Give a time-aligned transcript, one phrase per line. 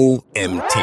[0.00, 0.74] OMT.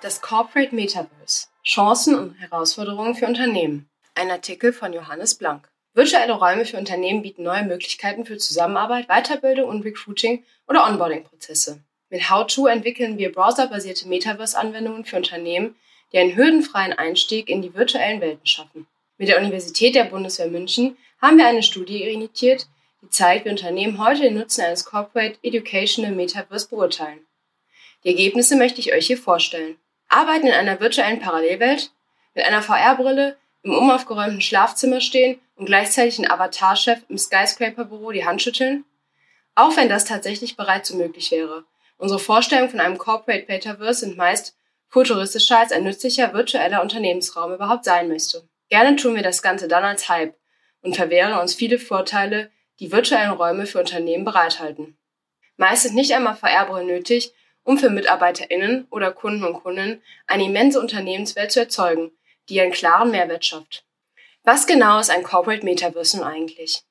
[0.00, 1.48] Das Corporate Metaverse.
[1.64, 3.90] Chancen und Herausforderungen für Unternehmen.
[4.14, 5.68] Ein Artikel von Johannes Blank.
[5.92, 11.80] Virtuelle Räume für Unternehmen bieten neue Möglichkeiten für Zusammenarbeit, Weiterbildung und Recruiting oder Onboarding-Prozesse.
[12.10, 15.74] Mit How2 entwickeln wir browserbasierte Metaverse-Anwendungen für Unternehmen,
[16.12, 18.86] die einen hürdenfreien Einstieg in die virtuellen Welten schaffen.
[19.18, 22.68] Mit der Universität der Bundeswehr München haben wir eine Studie initiiert,
[23.02, 27.26] die zeigt, wie Unternehmen heute den Nutzen eines Corporate Educational Metaverse beurteilen.
[28.04, 29.76] Die Ergebnisse möchte ich euch hier vorstellen.
[30.08, 31.92] Arbeiten in einer virtuellen Parallelwelt,
[32.34, 38.42] mit einer VR-Brille, im umaufgeräumten Schlafzimmer stehen und gleichzeitig den Avatar-Chef im Skyscraper-Büro die Hand
[38.42, 38.84] schütteln?
[39.54, 41.64] Auch wenn das tatsächlich bereits so möglich wäre.
[41.98, 44.56] Unsere Vorstellungen von einem Corporate Metaverse sind meist
[44.88, 48.48] futuristischer als ein nützlicher virtueller Unternehmensraum überhaupt sein müsste.
[48.70, 50.34] Gerne tun wir das Ganze dann als Hype
[50.80, 54.96] und verwehren uns viele Vorteile, die virtuellen Räume für Unternehmen bereithalten.
[55.56, 60.80] Meist ist nicht einmal VR-Brille nötig, um für MitarbeiterInnen oder Kunden und Kundinnen eine immense
[60.80, 62.10] Unternehmenswelt zu erzeugen,
[62.48, 63.84] die einen klaren Mehrwert schafft.
[64.42, 66.82] Was genau ist ein Corporate Metaverse nun eigentlich?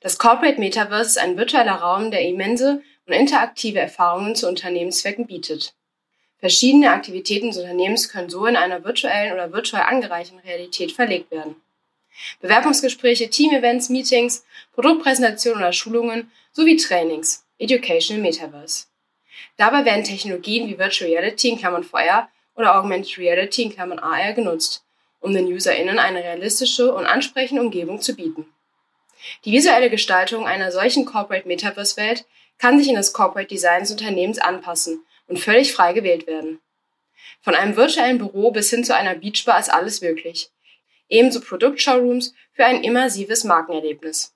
[0.00, 5.74] Das Corporate Metaverse ist ein virtueller Raum, der immense und interaktive Erfahrungen zu Unternehmenszwecken bietet.
[6.38, 11.56] Verschiedene Aktivitäten des Unternehmens können so in einer virtuellen oder virtuell angereicherten Realität verlegt werden.
[12.40, 18.86] Bewerbungsgespräche, Teamevents, Meetings, Produktpräsentationen oder Schulungen sowie Trainings, Educational Metaverse.
[19.56, 24.32] Dabei werden Technologien wie Virtual Reality in Klammern VR oder Augmented Reality in Klammern AR
[24.32, 24.84] genutzt,
[25.20, 28.46] um den UserInnen eine realistische und ansprechende Umgebung zu bieten.
[29.44, 32.24] Die visuelle Gestaltung einer solchen Corporate Metaverse-Welt
[32.58, 36.60] kann sich in das Corporate Design des Unternehmens anpassen und völlig frei gewählt werden.
[37.40, 40.50] Von einem virtuellen Büro bis hin zu einer Beachbar ist alles möglich.
[41.08, 44.34] Ebenso Produktshowrooms für ein immersives Markenerlebnis.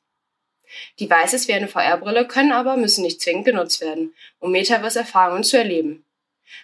[0.99, 6.05] Devices wie eine VR-Brille können aber müssen nicht zwingend genutzt werden, um Metaverse-Erfahrungen zu erleben.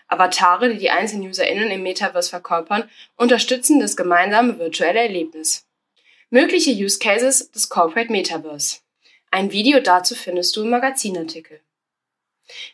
[0.06, 5.66] Avatare, die die einzelnen UserInnen im Metaverse verkörpern, unterstützen das gemeinsame virtuelle Erlebnis.
[6.30, 8.80] Mögliche Use Cases des Corporate Metaverse.
[9.30, 11.60] Ein Video dazu findest du im Magazinartikel.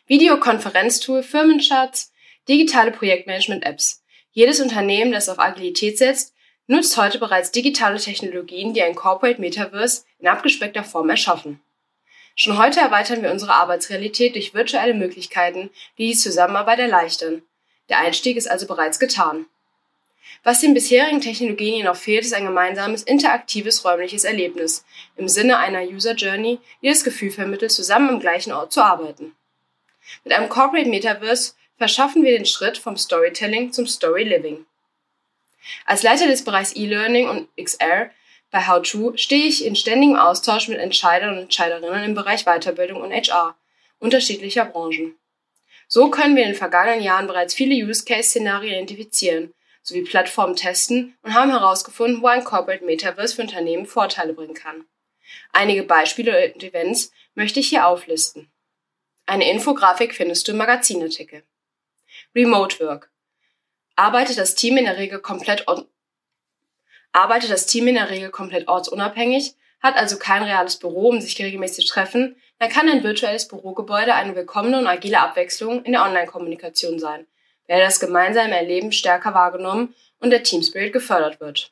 [0.07, 2.13] Videokonferenztool, Firmencharts,
[2.47, 4.03] digitale Projektmanagement-Apps.
[4.31, 6.34] Jedes Unternehmen, das auf Agilität setzt,
[6.67, 11.61] nutzt heute bereits digitale Technologien, die ein Corporate Metaverse in abgespeckter Form erschaffen.
[12.35, 17.43] Schon heute erweitern wir unsere Arbeitsrealität durch virtuelle Möglichkeiten, die die Zusammenarbeit erleichtern.
[17.89, 19.45] Der Einstieg ist also bereits getan.
[20.43, 24.83] Was den bisherigen Technologien jedoch fehlt, ist ein gemeinsames interaktives räumliches Erlebnis
[25.15, 29.35] im Sinne einer User Journey, die das Gefühl vermittelt, zusammen am gleichen Ort zu arbeiten.
[30.23, 34.65] Mit einem Corporate Metaverse verschaffen wir den Schritt vom Storytelling zum Story Living.
[35.85, 38.11] Als Leiter des Bereichs E-Learning und XR
[38.51, 43.11] bei How2 stehe ich in ständigem Austausch mit Entscheidern und Entscheiderinnen im Bereich Weiterbildung und
[43.11, 43.55] HR
[43.99, 45.15] unterschiedlicher Branchen.
[45.87, 51.33] So können wir in den vergangenen Jahren bereits viele Use-Case-Szenarien identifizieren, sowie Plattformen testen und
[51.33, 54.85] haben herausgefunden, wo ein Corporate Metaverse für Unternehmen Vorteile bringen kann.
[55.51, 58.49] Einige Beispiele und Events möchte ich hier auflisten.
[59.25, 61.43] Eine Infografik findest du im Magazinartikel.
[62.33, 63.11] Remote Work.
[63.95, 65.65] Arbeitet das Team in der Regel komplett
[67.11, 71.39] arbeitet das Team in der Regel komplett ortsunabhängig, hat also kein reales Büro, um sich
[71.39, 76.03] regelmäßig zu treffen, dann kann ein virtuelles Bürogebäude eine willkommene und agile Abwechslung in der
[76.03, 77.25] Online-Kommunikation sein,
[77.67, 81.71] der das gemeinsame Erleben stärker wahrgenommen und der Teamspirit gefördert wird.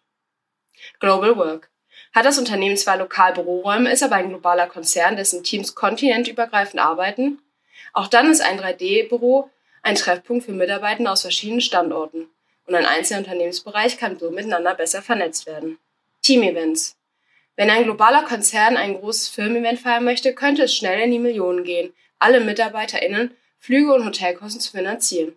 [1.00, 1.70] Global Work.
[2.14, 7.40] Hat das Unternehmen zwar lokal Büroräume, ist aber ein globaler Konzern, dessen Teams kontinentübergreifend arbeiten?
[7.94, 9.50] Auch dann ist ein 3D-Büro
[9.84, 12.30] ein Treffpunkt für Mitarbeiter aus verschiedenen Standorten
[12.66, 15.78] und ein einzelner Unternehmensbereich kann so miteinander besser vernetzt werden.
[16.24, 16.96] Team-Events.
[17.56, 21.64] Wenn ein globaler Konzern ein großes Firmen-Event feiern möchte, könnte es schnell in die Millionen
[21.64, 25.36] gehen, alle MitarbeiterInnen Flüge und Hotelkosten zu finanzieren.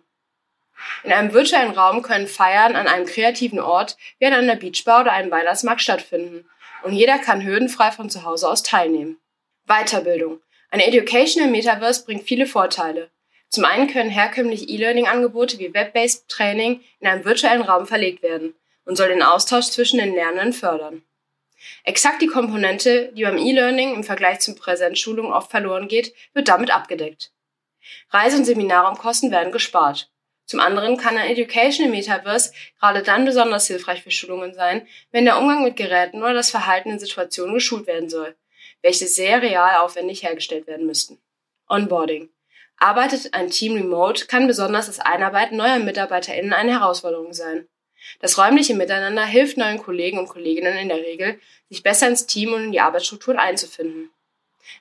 [1.03, 5.11] In einem virtuellen Raum können Feiern an einem kreativen Ort wie an einer Beachbar oder
[5.11, 6.45] einem Weihnachtsmarkt stattfinden
[6.83, 9.17] und jeder kann hürdenfrei von zu Hause aus teilnehmen.
[9.65, 10.39] Weiterbildung.
[10.69, 13.09] Ein Educational Metaverse bringt viele Vorteile.
[13.49, 18.53] Zum einen können herkömmliche E-Learning-Angebote wie Web-based Training in einem virtuellen Raum verlegt werden
[18.85, 21.03] und soll den Austausch zwischen den Lernenden fördern.
[21.83, 26.71] Exakt die Komponente, die beim E-Learning im Vergleich zum Präsenzschulung oft verloren geht, wird damit
[26.71, 27.31] abgedeckt.
[28.09, 30.11] Reise- und Seminarraumkosten werden gespart.
[30.45, 35.37] Zum anderen kann ein Educational Metaverse gerade dann besonders hilfreich für Schulungen sein, wenn der
[35.37, 38.35] Umgang mit Geräten oder das Verhalten in Situationen geschult werden soll,
[38.81, 41.19] welche sehr real aufwendig hergestellt werden müssten.
[41.67, 42.29] Onboarding.
[42.77, 47.67] Arbeitet ein Team remote, kann besonders das Einarbeiten neuer MitarbeiterInnen eine Herausforderung sein.
[48.19, 51.39] Das räumliche Miteinander hilft neuen Kollegen und Kolleginnen in der Regel,
[51.69, 54.11] sich besser ins Team und in die Arbeitsstrukturen einzufinden.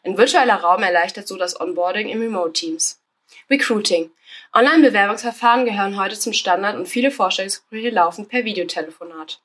[0.04, 3.00] Ein virtueller Raum erleichtert so das Onboarding in Remote-Teams.
[3.48, 4.10] Recruiting.
[4.52, 9.40] Online-Bewerbungsverfahren gehören heute zum Standard und viele Vorstellungsgespräche laufen per Videotelefonat.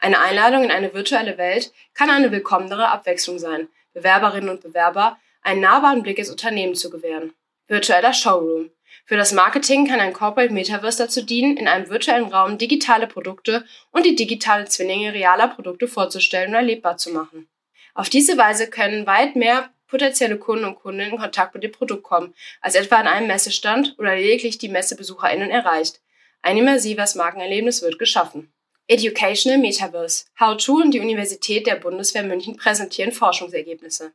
[0.00, 5.60] Eine Einladung in eine virtuelle Welt kann eine willkommenere Abwechslung sein, Bewerberinnen und Bewerber einen
[5.60, 7.34] nahbaren Blick ins Unternehmen zu gewähren.
[7.66, 8.70] Virtueller Showroom.
[9.06, 13.64] Für das Marketing kann ein Corporate Metaverse dazu dienen, in einem virtuellen Raum digitale Produkte
[13.90, 17.48] und die digitale Zwillinge realer Produkte vorzustellen und erlebbar zu machen.
[17.94, 22.02] Auf diese Weise können weit mehr potenzielle Kunden und Kunden in Kontakt mit dem Produkt
[22.02, 26.00] kommen, als etwa an einem Messestand oder lediglich die MessebesucherInnen erreicht.
[26.42, 28.52] Ein immersives Markenerlebnis wird geschaffen.
[28.88, 30.26] Educational Metaverse.
[30.38, 34.12] How-To und die Universität der Bundeswehr München präsentieren Forschungsergebnisse.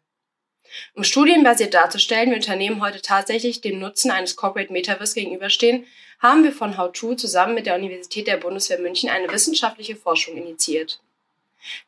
[0.95, 5.85] Um studienbasiert darzustellen, wie Unternehmen heute tatsächlich dem Nutzen eines Corporate Metaverse gegenüberstehen,
[6.19, 10.99] haben wir von How-To zusammen mit der Universität der Bundeswehr München eine wissenschaftliche Forschung initiiert.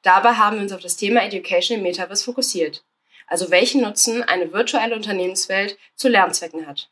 [0.02, 2.84] Dabei haben wir uns auf das Thema Education im Metaverse fokussiert,
[3.28, 6.90] also welchen Nutzen eine virtuelle Unternehmenswelt zu Lernzwecken hat.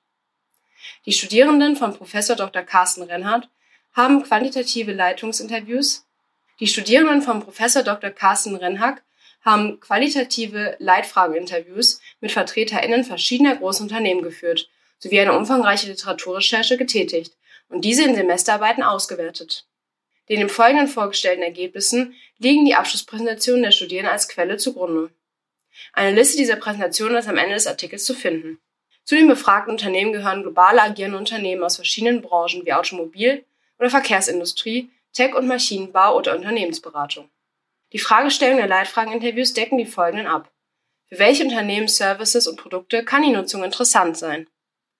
[1.05, 2.63] Die Studierenden von Professor Dr.
[2.63, 3.49] Carsten Rennhardt
[3.93, 6.05] haben quantitative Leitungsinterviews.
[6.59, 8.09] Die Studierenden von Professor Dr.
[8.11, 9.01] Carsten Rennhack
[9.41, 14.69] haben qualitative Leitfrageninterviews mit VertreterInnen verschiedener Großunternehmen geführt
[14.99, 17.35] sowie eine umfangreiche Literaturrecherche getätigt
[17.69, 19.65] und diese in Semesterarbeiten ausgewertet.
[20.27, 25.09] Den im Folgenden vorgestellten Ergebnissen liegen die Abschlusspräsentationen der Studierenden als Quelle zugrunde.
[25.93, 28.59] Eine Liste dieser Präsentationen ist am Ende des Artikels zu finden.
[29.05, 33.43] Zu den befragten Unternehmen gehören global agierende Unternehmen aus verschiedenen Branchen wie Automobil
[33.79, 37.29] oder Verkehrsindustrie, Tech- und Maschinenbau oder Unternehmensberatung.
[37.91, 40.51] Die Fragestellung der Leitfrageninterviews decken die folgenden ab.
[41.07, 44.47] Für welche Unternehmen, Services und Produkte kann die Nutzung interessant sein?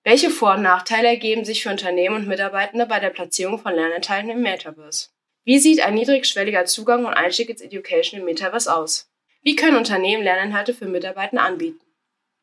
[0.02, 4.30] Welche Vor- und Nachteile ergeben sich für Unternehmen und Mitarbeitende bei der Platzierung von Lerninhalten
[4.30, 5.10] im Metaverse?
[5.44, 9.08] Wie sieht ein niedrigschwelliger Zugang und Einstieg ins Education im Metaverse aus?
[9.42, 11.80] Wie können Unternehmen Lerninhalte für Mitarbeitende anbieten?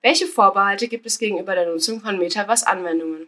[0.02, 3.28] Welche Vorbehalte gibt es gegenüber der Nutzung von Metaverse-Anwendungen?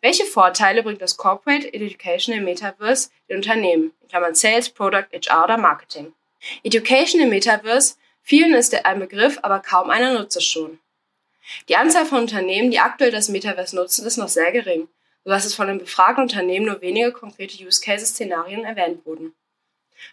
[0.00, 5.44] Welche Vorteile bringt das Corporate Education im Metaverse den Unternehmen, in Klammern Sales, Product, HR
[5.44, 6.14] oder Marketing?
[6.62, 10.78] Education im Metaverse, vielen ist ein Begriff, aber kaum einer nutzt es schon.
[11.68, 14.88] Die Anzahl von Unternehmen, die aktuell das Metaverse nutzen, ist noch sehr gering,
[15.24, 19.34] sodass es von den befragten Unternehmen nur wenige konkrete Use Cases Szenarien erwähnt wurden.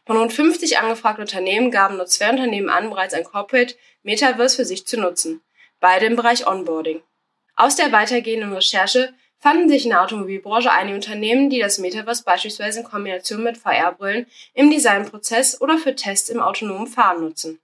[0.06, 4.66] Von rund 50 angefragten Unternehmen gaben nur zwei Unternehmen an, bereits ein Corporate Metaverse für
[4.66, 5.42] sich zu nutzen,
[5.80, 7.02] beide im Bereich Onboarding.
[7.56, 12.80] Aus der weitergehenden Recherche fanden sich in der Automobilbranche einige Unternehmen, die das Metaverse beispielsweise
[12.80, 17.60] in Kombination mit VR-Brillen im Designprozess oder für Tests im autonomen Fahren nutzen.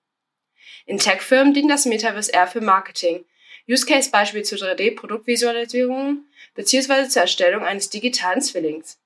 [0.86, 3.26] In Tech-Firmen dient das Metaverse eher für Marketing,
[3.70, 6.26] Use Case Beispiel zu 3D-Produktvisualisierungen
[6.56, 7.08] bzw.
[7.08, 9.00] zur Erstellung eines digitalen Zwillings.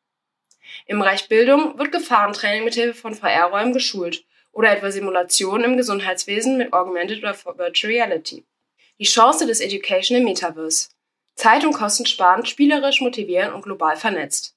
[0.87, 6.73] Im Bereich Bildung wird Gefahrentraining mithilfe von VR-Räumen geschult oder etwa Simulationen im Gesundheitswesen mit
[6.73, 8.43] Augmented oder Virtual Reality.
[8.99, 10.89] Die Chance des Education im Metaverse.
[11.35, 14.55] Zeit- und kostensparend, spielerisch, motivierend und global vernetzt.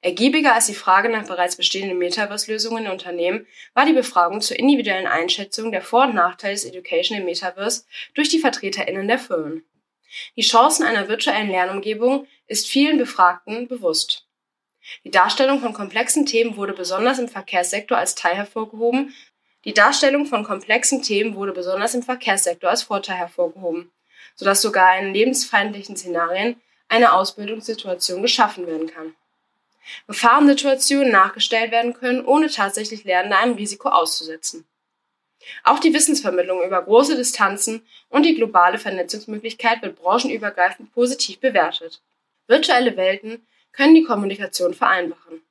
[0.00, 5.08] Ergiebiger als die Frage nach bereits bestehenden Metaverse-Lösungen in Unternehmen war die Befragung zur individuellen
[5.08, 7.84] Einschätzung der Vor- und Nachteile des Education im Metaverse
[8.14, 9.64] durch die VertreterInnen der Firmen.
[10.36, 14.26] Die Chancen einer virtuellen Lernumgebung ist vielen Befragten bewusst.
[15.04, 19.12] Die Darstellung von komplexen Themen wurde besonders im Verkehrssektor als Teil hervorgehoben.
[19.64, 23.90] Die Darstellung von komplexen Themen wurde besonders im Verkehrssektor als Vorteil hervorgehoben
[24.38, 26.56] sodass sogar in lebensfeindlichen Szenarien
[26.88, 29.14] eine Ausbildungssituation geschaffen werden kann.
[30.06, 34.64] Gefahrensituationen nachgestellt werden können, ohne tatsächlich Lernende einem Risiko auszusetzen.
[35.64, 42.00] Auch die Wissensvermittlung über große Distanzen und die globale Vernetzungsmöglichkeit wird branchenübergreifend positiv bewertet.
[42.46, 45.42] Virtuelle Welten können die Kommunikation vereinfachen.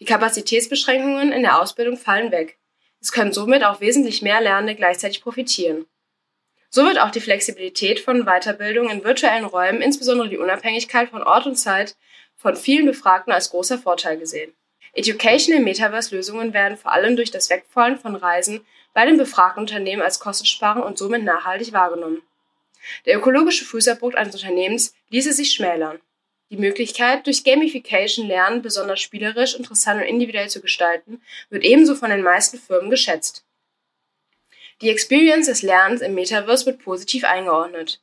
[0.00, 2.58] Die Kapazitätsbeschränkungen in der Ausbildung fallen weg.
[3.00, 5.86] Es können somit auch wesentlich mehr Lernende gleichzeitig profitieren.
[6.70, 11.46] So wird auch die Flexibilität von Weiterbildung in virtuellen Räumen, insbesondere die Unabhängigkeit von Ort
[11.46, 11.96] und Zeit,
[12.36, 14.52] von vielen Befragten als großer Vorteil gesehen.
[14.92, 20.20] Educational Metaverse-Lösungen werden vor allem durch das Wegfallen von Reisen bei den befragten Unternehmen als
[20.20, 22.22] kostensparend und somit nachhaltig wahrgenommen.
[23.06, 26.00] Der ökologische Fußabdruck eines Unternehmens ließe sich schmälern.
[26.50, 31.20] Die Möglichkeit, durch Gamification Lernen besonders spielerisch, interessant und individuell zu gestalten,
[31.50, 33.44] wird ebenso von den meisten Firmen geschätzt.
[34.80, 38.00] Die Experience des Lernens im Metaverse wird positiv eingeordnet.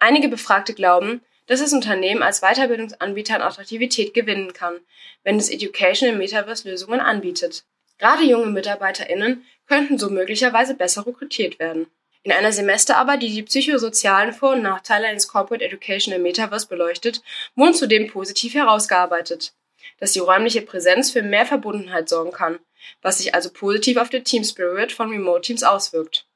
[0.00, 4.80] Einige Befragte glauben, dass das Unternehmen als Weiterbildungsanbieter an Attraktivität gewinnen kann,
[5.22, 7.64] wenn es Education im Metaverse Lösungen anbietet.
[7.98, 11.86] Gerade junge MitarbeiterInnen könnten so möglicherweise besser rekrutiert werden.
[12.24, 17.22] In einer Semesterarbeit, die die psychosozialen Vor- und Nachteile eines Corporate Education im Metaverse beleuchtet,
[17.54, 19.52] wurden zudem positiv herausgearbeitet,
[20.00, 22.58] dass die räumliche Präsenz für mehr Verbundenheit sorgen kann
[23.02, 26.26] was sich also positiv auf den Team Spirit von Remote Teams auswirkt.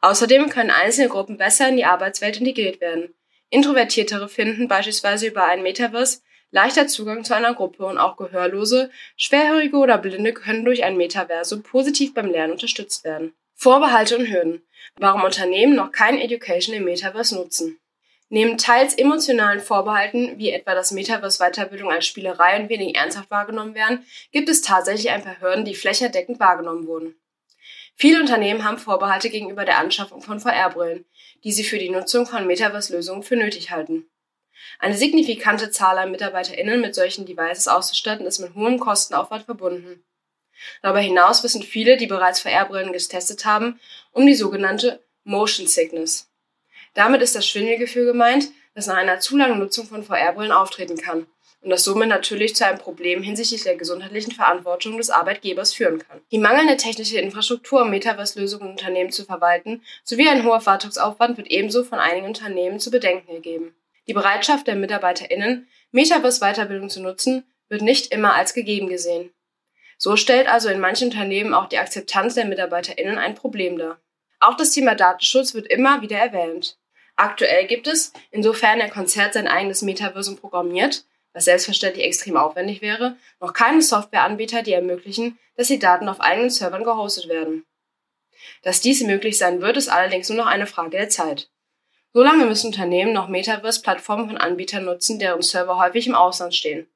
[0.00, 3.14] Außerdem können einzelne Gruppen besser in die Arbeitswelt integriert werden,
[3.50, 6.20] Introvertiertere finden beispielsweise über ein Metaverse
[6.50, 11.62] leichter Zugang zu einer Gruppe und auch Gehörlose, Schwerhörige oder Blinde können durch ein Metaversum
[11.62, 13.34] positiv beim Lernen unterstützt werden.
[13.54, 14.62] Vorbehalte und Hürden.
[14.96, 17.78] Warum Unternehmen noch kein Education im Metaverse nutzen.
[18.28, 24.04] Neben teils emotionalen Vorbehalten, wie etwa dass Metaverse-Weiterbildung als Spielerei und wenig ernsthaft wahrgenommen werden,
[24.32, 27.14] gibt es tatsächlich ein paar Hürden, die flächendeckend wahrgenommen wurden.
[27.94, 31.06] Viele Unternehmen haben Vorbehalte gegenüber der Anschaffung von VR-Brillen,
[31.44, 34.06] die sie für die Nutzung von Metaverse-Lösungen für nötig halten.
[34.80, 40.04] Eine signifikante Zahl an MitarbeiterInnen mit solchen Devices auszustatten ist mit hohem Kostenaufwand verbunden.
[40.82, 43.80] Darüber hinaus wissen viele, die bereits VR-Brillen getestet haben,
[44.12, 46.28] um die sogenannte Motion Sickness.
[46.96, 51.26] Damit ist das Schwindelgefühl gemeint, das nach einer zu langen Nutzung von VR-Brillen auftreten kann
[51.66, 56.20] und das somit natürlich zu einem Problem hinsichtlich der gesundheitlichen Verantwortung des Arbeitgebers führen kann.
[56.30, 61.82] Die mangelnde technische Infrastruktur, um Metaverse-Lösungen Unternehmen zu verwalten, sowie ein hoher Wartungsaufwand wird ebenso
[61.82, 63.74] von einigen Unternehmen zu bedenken gegeben.
[64.06, 69.30] Die Bereitschaft der MitarbeiterInnen, Metaverse-Weiterbildung zu nutzen, wird nicht immer als gegeben gesehen.
[69.98, 73.98] So stellt also in manchen Unternehmen auch die Akzeptanz der MitarbeiterInnen ein Problem dar.
[74.38, 76.78] Auch das Thema Datenschutz wird immer wieder erwähnt.
[77.16, 83.16] Aktuell gibt es, insofern der Konzert sein eigenes Metaversum programmiert, was selbstverständlich extrem aufwendig wäre,
[83.40, 87.64] noch keine Softwareanbieter, die ermöglichen, dass die Daten auf eigenen Servern gehostet werden.
[88.62, 91.50] Dass dies möglich sein wird, ist allerdings nur noch eine Frage der Zeit.
[92.12, 96.86] Solange müssen Unternehmen noch Metaverse-Plattformen von Anbietern nutzen, deren Server häufig im Ausland stehen.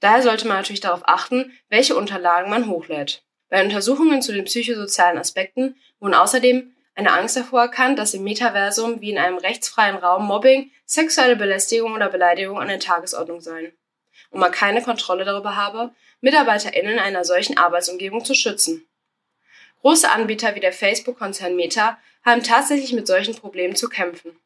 [0.00, 3.22] Daher sollte man natürlich darauf achten, welche Unterlagen man hochlädt.
[3.48, 9.02] Bei Untersuchungen zu den psychosozialen Aspekten wurden außerdem eine Angst davor erkannt, dass im Metaversum
[9.02, 13.72] wie in einem rechtsfreien Raum Mobbing, sexuelle Belästigung oder Beleidigung an der Tagesordnung seien.
[14.30, 15.90] Und man keine Kontrolle darüber habe,
[16.22, 18.86] MitarbeiterInnen in einer solchen Arbeitsumgebung zu schützen.
[19.82, 24.36] Große Anbieter wie der Facebook-Konzern Meta haben tatsächlich mit solchen Problemen zu kämpfen.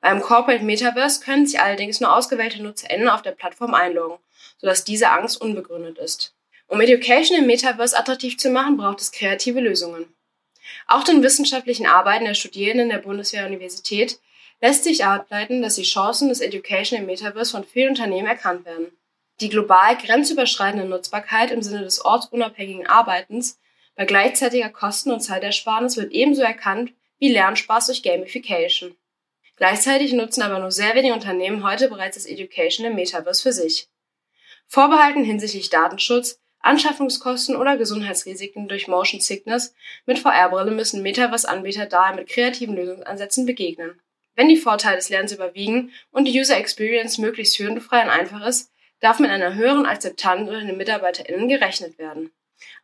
[0.00, 4.18] Beim Corporate Metaverse können sich allerdings nur ausgewählte NutzerInnen auf der Plattform einloggen,
[4.56, 6.34] sodass diese Angst unbegründet ist.
[6.66, 10.12] Um Education im Metaverse attraktiv zu machen, braucht es kreative Lösungen.
[10.86, 14.18] Auch den wissenschaftlichen Arbeiten der Studierenden der Bundeswehr-Universität
[14.60, 18.92] lässt sich ableiten, dass die Chancen des Education im Metaverse von vielen Unternehmen erkannt werden.
[19.40, 23.58] Die global grenzüberschreitende Nutzbarkeit im Sinne des ortsunabhängigen Arbeitens
[23.94, 28.96] bei gleichzeitiger Kosten- und Zeitersparnis wird ebenso erkannt wie Lernspaß durch Gamification.
[29.56, 33.88] Gleichzeitig nutzen aber nur sehr wenige Unternehmen heute bereits das Education im Metaverse für sich.
[34.68, 42.28] Vorbehalten hinsichtlich Datenschutz, Anschaffungskosten oder Gesundheitsrisiken durch Motion Sickness mit VR-Brille müssen Metaverse-Anbieter daher mit
[42.28, 43.98] kreativen Lösungsansätzen begegnen.
[44.34, 48.70] Wenn die Vorteile des Lernens überwiegen und die User Experience möglichst hürdenfrei und einfach ist,
[49.00, 52.32] darf mit einer höheren Akzeptanz unter den MitarbeiterInnen gerechnet werden.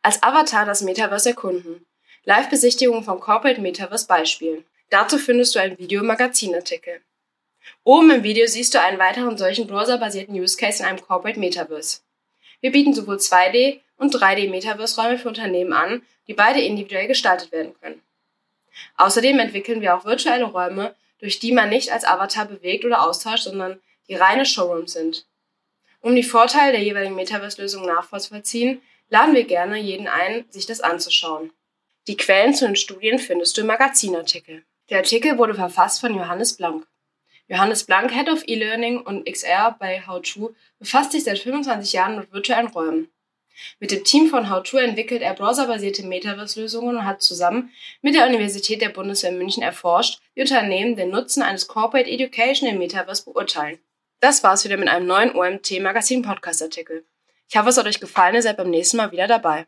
[0.01, 1.85] Als Avatar das Metaverse erkunden.
[2.23, 4.65] Live-Besichtigung vom Corporate Metaverse Beispiel.
[4.89, 7.01] Dazu findest du ein Video-Magazinartikel.
[7.83, 11.99] Oben im Video siehst du einen weiteren solchen browserbasierten Use Case in einem Corporate Metaverse.
[12.61, 17.75] Wir bieten sowohl 2D und 3D Metaverse-Räume für Unternehmen an, die beide individuell gestaltet werden
[17.79, 18.01] können.
[18.97, 23.43] Außerdem entwickeln wir auch virtuelle Räume, durch die man nicht als Avatar bewegt oder austauscht,
[23.43, 25.25] sondern die reine Showrooms sind.
[26.01, 31.51] Um die Vorteile der jeweiligen Metaverse-Lösung nachvollziehen, laden wir gerne jeden ein, sich das anzuschauen.
[32.07, 34.63] Die Quellen zu den Studien findest du im Magazinartikel.
[34.89, 36.85] Der Artikel wurde verfasst von Johannes Blank.
[37.47, 42.33] Johannes Blank, Head of E-Learning und XR bei How2, befasst sich seit 25 Jahren mit
[42.33, 43.09] virtuellen Räumen.
[43.79, 47.71] Mit dem Team von How2 entwickelt er browserbasierte Metaverse-Lösungen und hat zusammen
[48.01, 52.79] mit der Universität der Bundeswehr München erforscht, wie Unternehmen den Nutzen eines Corporate Education im
[52.79, 53.79] Metaverse beurteilen.
[54.19, 57.05] Das war's wieder mit einem neuen OMT Magazin Podcast Artikel.
[57.49, 59.67] Ich hoffe, es hat euch gefallen, ihr seid beim nächsten Mal wieder dabei.